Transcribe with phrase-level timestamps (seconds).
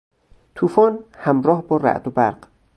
[0.55, 2.47] توفان همراه با رعد و برق